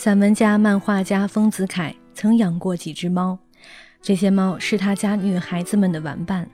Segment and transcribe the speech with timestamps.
[0.00, 3.36] 散文家、漫画家丰子恺曾养过几只猫，
[4.00, 6.48] 这些猫是他家女孩子们的玩伴。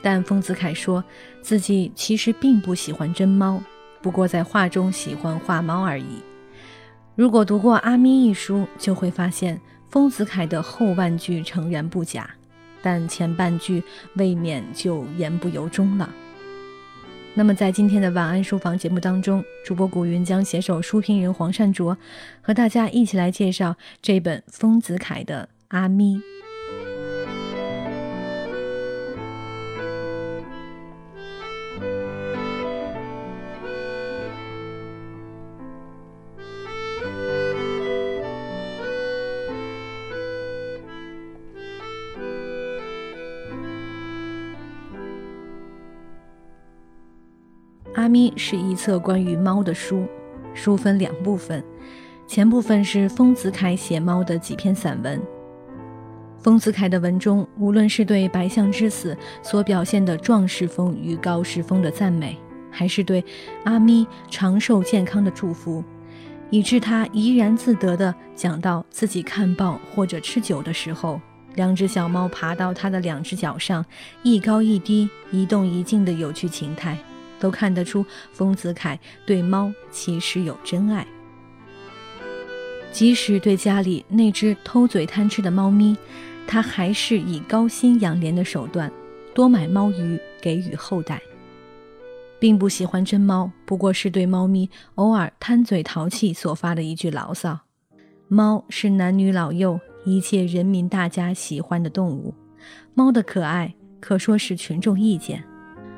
[0.00, 1.04] 但丰子恺说
[1.42, 3.62] 自己其实并不喜欢真猫，
[4.00, 6.22] 不过在画中喜欢画猫而已。
[7.14, 9.60] 如果读过《阿咪》一书，就会发现
[9.90, 12.30] 丰子恺的后半句诚然不假，
[12.80, 13.82] 但前半句
[14.14, 16.08] 未免就言不由衷了。
[17.38, 21.94] 那么，在今天的晚安书房节目当中，主播古云将携手书评人黄善卓，
[22.40, 26.16] 和大家一起来介绍这本丰子恺的《阿咪》。
[48.06, 50.06] 阿咪是一册关于猫的书，
[50.54, 51.60] 书分两部分，
[52.24, 55.20] 前部分是丰子恺写猫的几篇散文。
[56.38, 62.38] 丰子恺的文中，无论是对白象之死所表现的壮士风与高士风的赞美，
[62.70, 63.24] 还是对
[63.64, 65.82] 阿咪长寿健康的祝福，
[66.50, 71.20] 以致他怡然自得地讲到自己看报或者吃酒的时候，
[71.56, 73.84] 两只小猫爬到他的两只脚上，
[74.22, 76.96] 一高一低，一动一静的有趣情态。
[77.38, 81.06] 都看得出，丰子恺对猫其实有真爱。
[82.92, 85.96] 即使对家里那只偷嘴贪吃的猫咪，
[86.46, 88.90] 他还是以高薪养廉的手段，
[89.34, 91.20] 多买猫鱼给予后代。
[92.38, 97.58] 并不喜欢真猫，不过是对猫咪偶尔贪嘴淘气所发的一句牢骚。
[98.28, 102.34] 猫是男女老幼一切人民大家喜欢的动物，
[102.94, 105.42] 猫的可爱可说是群众意见。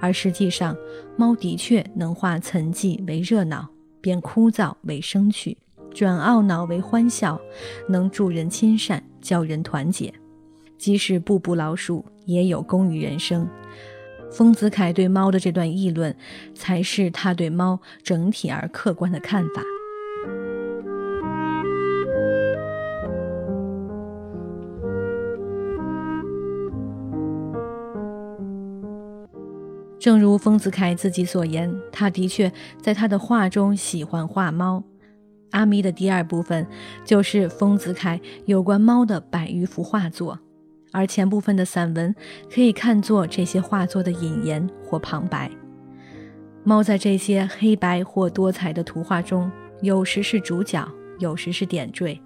[0.00, 0.76] 而实际上，
[1.16, 3.68] 猫的确能化沉寂为热闹，
[4.00, 5.56] 变枯燥为生趣，
[5.92, 7.40] 转懊恼为欢笑，
[7.88, 10.12] 能助人亲善，教人团结。
[10.78, 13.46] 即使步步老鼠，也有功于人生。
[14.32, 16.16] 丰子恺对猫的这段议论，
[16.54, 19.62] 才是他对猫整体而客观的看法。
[30.00, 32.50] 正如丰子恺自己所言，他的确
[32.80, 34.82] 在他的画中喜欢画猫。
[35.50, 36.66] 阿咪的第二部分
[37.04, 40.38] 就是丰子恺有关猫的百余幅画作，
[40.90, 42.14] 而前部分的散文
[42.50, 45.50] 可以看作这些画作的引言或旁白。
[46.64, 49.50] 猫在这些黑白或多彩的图画中，
[49.82, 50.88] 有时是主角，
[51.18, 52.18] 有时是点缀，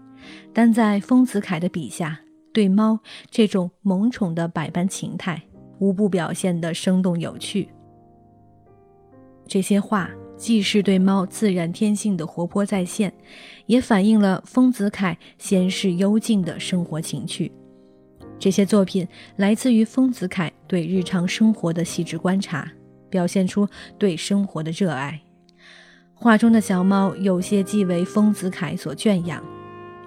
[0.53, 2.21] 但在丰子恺的笔下，
[2.53, 5.43] 对猫这种萌宠的百般情态。
[5.84, 7.69] 无不表现得生动有趣。
[9.47, 13.12] 这些画既是对猫自然天性的活泼再现，
[13.67, 17.53] 也反映了丰子恺闲适幽静的生活情趣。
[18.39, 19.06] 这些作品
[19.37, 22.67] 来自于丰子恺对日常生活的细致观察，
[23.11, 23.69] 表现出
[23.99, 25.21] 对生活的热爱。
[26.15, 29.44] 画中的小猫有些既为丰子恺所圈养，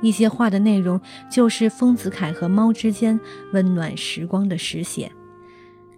[0.02, 1.00] 一些画的内容
[1.30, 3.20] 就是丰子恺和猫之间
[3.54, 5.12] 温暖时光的实写。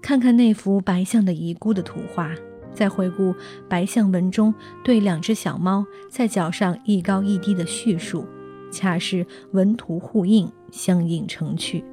[0.01, 2.33] 看看那幅白象的遗孤的图画，
[2.73, 3.35] 再回顾
[3.67, 8.25] 白象文中对两只小猫在脚上一高一低的叙述，
[8.71, 11.83] 恰是文图互映，相映成趣。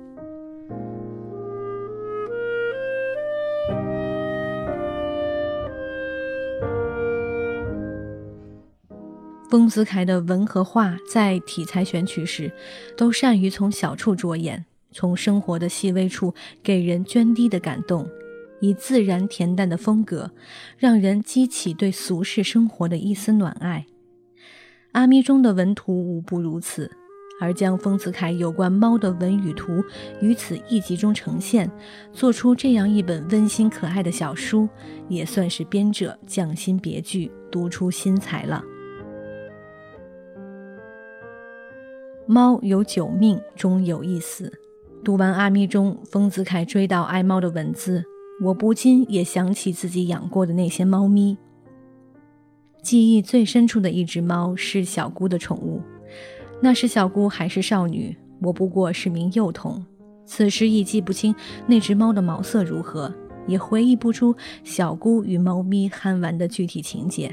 [9.48, 12.50] 丰子恺的文和画在题材选取时，
[12.96, 14.64] 都善于从小处着眼。
[14.92, 18.08] 从生活的细微处给人涓滴的感动，
[18.60, 20.30] 以自然恬淡的风格，
[20.78, 23.86] 让人激起对俗世生活的一丝暖爱。
[24.92, 26.90] 阿咪中的文图无不如此，
[27.38, 29.84] 而将丰子恺有关猫的文与图
[30.22, 31.70] 于此一集中呈现，
[32.14, 34.66] 做出这样一本温馨可爱的小书，
[35.08, 38.64] 也算是编者匠心别具，独出心裁了。
[42.26, 44.50] 猫有九命，终有一死。
[45.06, 48.02] 读完《阿咪》中丰子恺追悼爱猫的文字，
[48.42, 51.38] 我不禁也想起自己养过的那些猫咪。
[52.82, 55.80] 记忆最深处的一只猫是小姑的宠物，
[56.60, 59.80] 那时小姑还是少女，我不过是名幼童。
[60.24, 61.32] 此时已记不清
[61.68, 63.14] 那只猫的毛色如何，
[63.46, 67.32] 也回忆不出小姑与猫咪憨玩的具体情节，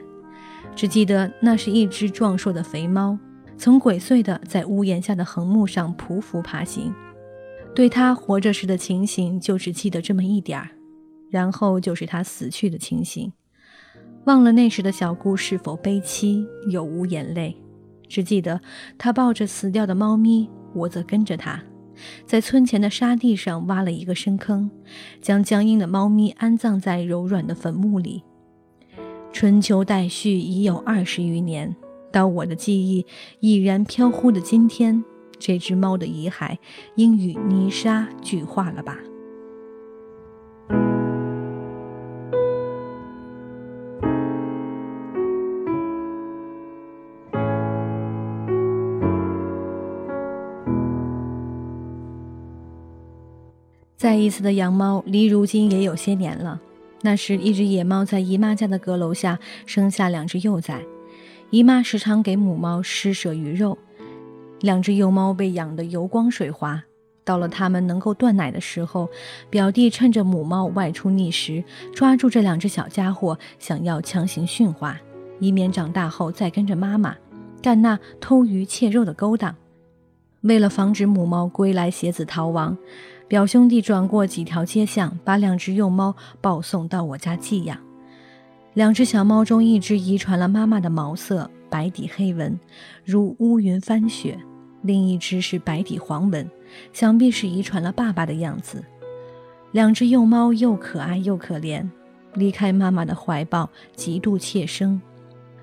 [0.76, 3.18] 只记得那是一只壮硕的肥猫，
[3.58, 6.94] 曾鬼祟地在屋檐下的横木上匍匐爬行。
[7.76, 10.70] 对他活着时的情形，就只记得这么一点儿，
[11.30, 13.34] 然后就是他死去的情形，
[14.26, 17.58] 忘了那时的小姑是否悲凄，有无眼泪，
[18.08, 18.62] 只记得
[18.98, 21.64] 他抱着死掉的猫咪，我则跟着他，
[22.28, 24.70] 在村前的沙地上挖了一个深坑，
[25.20, 28.24] 将僵硬的猫咪安葬在柔软的坟墓里。
[29.32, 31.76] 春秋代序已有二十余年，
[32.12, 33.04] 到我的记忆
[33.40, 35.04] 已然飘忽的今天，
[35.40, 36.58] 这只猫的遗骸
[36.96, 38.98] 应与泥沙俱化了吧。
[53.96, 56.60] 再一次的养猫，离如今也有些年了。
[57.04, 60.82] 那时，一只野猫在姨妈家的阁楼下生下两只幼崽，
[61.52, 63.78] 姨妈时常给母猫施舍鱼肉，
[64.64, 66.82] 两只幼猫被养得油光水滑。
[67.24, 69.08] 到了它们能够断奶的时候，
[69.50, 71.64] 表弟趁着母猫外出觅食，
[71.94, 74.98] 抓住这两只小家伙，想要强行驯化，
[75.40, 77.16] 以免长大后再跟着妈妈
[77.62, 79.56] 干那偷鱼窃肉的勾当。
[80.42, 82.76] 为了防止母猫归来携子逃亡。
[83.26, 87.76] 表兄弟转过几条街巷，把两只幼猫抱送到我家寄养。
[88.76, 92.60] 两只小猫中，一只遗传了妈妈的毛色，白底黑纹，
[93.04, 94.38] 如乌云翻雪；
[94.84, 96.50] 另一只是白底黄纹，
[96.94, 98.84] 想必是遗传了爸爸的样子。
[99.72, 101.90] 两只幼猫又可爱又可怜，
[102.36, 105.02] 离开妈妈的怀抱，极度怯生。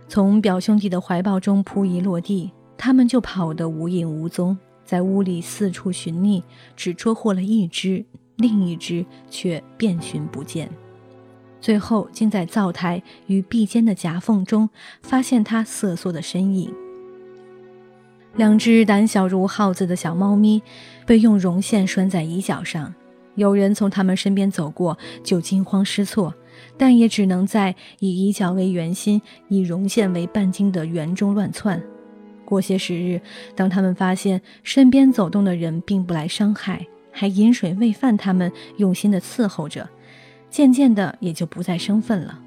[0.09, 4.59] 从表兄弟的怀抱中扑一落地，它们就跑得无影无踪。
[4.85, 6.43] 在屋里四处寻觅，
[6.75, 10.69] 只捉获了一只，另一只却遍寻不见。
[11.61, 14.69] 最后竟在灶台与壁间的夹缝中
[15.03, 16.75] 发现它瑟缩的身影。
[18.37, 20.63] 两只胆小如耗子的小猫咪
[21.05, 22.95] 被用绒线拴在椅脚上，
[23.35, 26.33] 有人从它们身边走过就惊慌失措，
[26.79, 31.83] 但也只能在以椅脚为圆心、以绒线为半径的圆中乱窜。
[32.45, 33.21] 过些时日，
[33.55, 39.89] 当他们发现身边走动的人并不来伤害，还饮水喂饭，他们用心的伺候着，
[40.49, 42.39] 渐渐的也就不再生分了。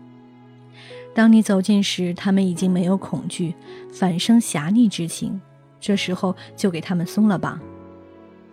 [1.14, 3.54] 当你走近时，他们已经没有恐惧，
[3.94, 5.40] 反生侠逆之情。
[5.84, 7.60] 这时候就给他们松了绑。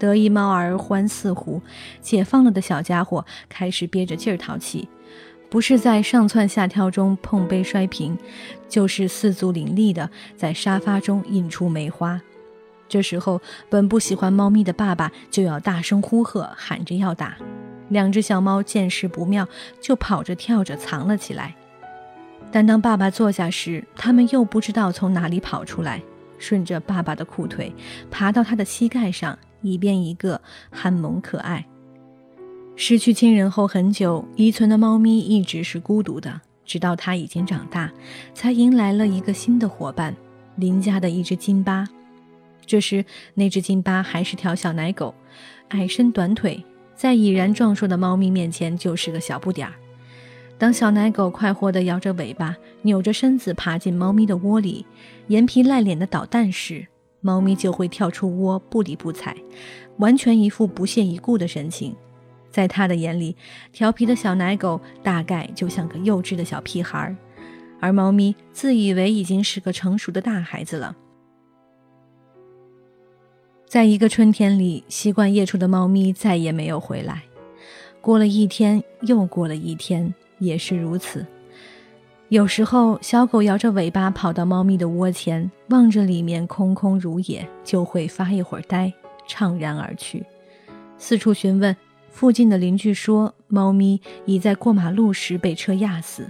[0.00, 1.62] 得意猫儿欢似虎，
[2.00, 4.88] 解放了的小家伙开始憋着劲儿淘气。
[5.48, 8.18] 不是在上蹿下跳中碰杯摔瓶，
[8.68, 12.20] 就是四足凌厉的在沙发中引出梅花。
[12.88, 17.36] 这时候，本不喜欢猫咪的爸爸就要大声呼喝，喊着要打。
[17.88, 19.46] 两只小猫见势不妙，
[19.80, 21.54] 就跑着跳着藏了起来。
[22.52, 26.02] 但当爸爸坐下时，他们又不知道从哪里跑出来，
[26.40, 27.72] 顺着爸爸的裤腿
[28.10, 30.40] 爬到他的膝盖上，一边一个
[30.72, 31.64] 憨萌可爱。
[32.74, 36.40] 失去亲人后很久，遗存的猫咪一直是孤独的。
[36.64, 37.90] 直到它已经长大，
[38.32, 40.14] 才迎来了一个新的伙伴——
[40.54, 41.84] 邻家的一只金巴。
[42.64, 43.04] 这时，
[43.34, 45.12] 那只金巴还是条小奶狗，
[45.70, 46.64] 矮身短腿，
[46.94, 49.74] 在已然壮硕的猫咪面前就是个小不点儿。
[50.60, 54.84] 当小奶狗快活地摇着尾巴，扭着身子爬进猫咪的窝里，
[55.28, 56.86] 颜皮赖脸的捣蛋时，
[57.22, 59.34] 猫咪就会跳出窝，不理不睬，
[59.96, 61.96] 完全一副不屑一顾的神情。
[62.50, 63.34] 在他的眼里，
[63.72, 67.16] 调皮的小奶狗大概就像个幼稚的小屁孩儿，
[67.80, 70.94] 而猫咪自以为已经是个成熟的大孩子了。
[73.66, 77.22] 在一个春天里，习惯夜出的猫咪再也没有回来。
[78.02, 81.24] 过了一天，又过了一天，也是如此。
[82.28, 88.92] 有时候，小狗摇着尾巴跑到猫咪的窝前，望着里面空空如也，就会发一会儿呆，
[89.28, 90.24] 怅然而去，
[90.98, 91.76] 四处询问。
[92.10, 96.28] 附近的邻居说，猫咪已在过马路时被车压死。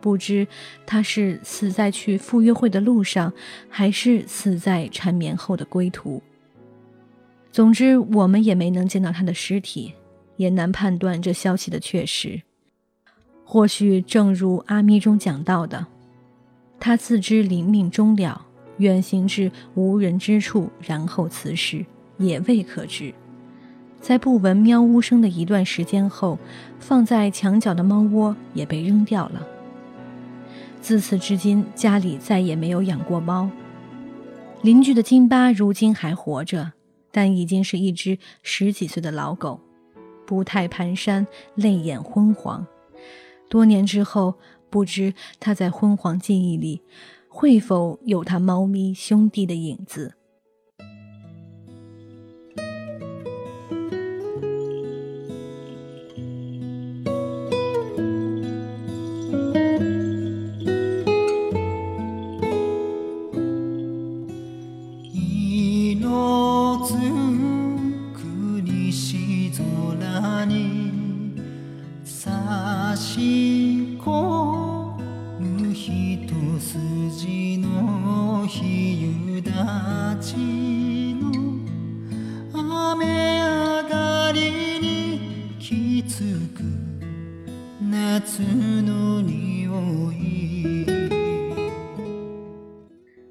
[0.00, 0.46] 不知
[0.86, 3.32] 它是死在去赴约会的路上，
[3.68, 6.22] 还是死在缠绵后的归途。
[7.52, 9.92] 总之，我们也没能见到它的尸体，
[10.36, 12.40] 也难判断这消息的确实。
[13.52, 15.86] 或许正如阿咪中讲到的，
[16.80, 18.46] 他自知临命终了，
[18.78, 21.84] 远行至无人之处，然后辞世，
[22.16, 23.12] 也未可知。
[24.00, 26.38] 在不闻喵呜声的一段时间后，
[26.78, 29.46] 放在墙角的猫窝也被扔掉了。
[30.80, 33.50] 自此至今，家里再也没有养过猫。
[34.62, 36.72] 邻居的金巴如今还活着，
[37.10, 39.60] 但已经是一只十几岁的老狗，
[40.24, 42.66] 步态蹒跚，泪眼昏黄。
[43.52, 44.38] 多年之后，
[44.70, 46.80] 不知他在昏黄记忆里，
[47.28, 50.14] 会否有他猫咪兄弟的影子。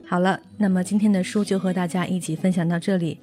[0.05, 3.17] 好了，那么今天的书就和大家一起分享到这里。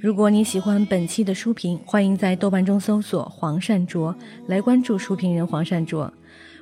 [0.00, 4.14] 如果你喜欢本期的书评，欢迎在豆瓣中搜索“黄善卓”
[4.46, 6.12] 来关注书评人黄善卓。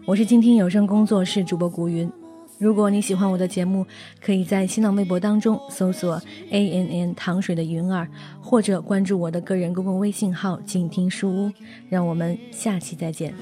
[0.07, 2.11] 我是静听有声工作室主播古云。
[2.59, 3.85] 如果你喜欢我的节目，
[4.19, 8.09] 可以在新浪微博当中搜索 “a n n 糖水的云儿”，
[8.41, 11.53] 或者关注我的个人公共微信号“静听书屋”。
[11.91, 13.35] 让我们下期再见。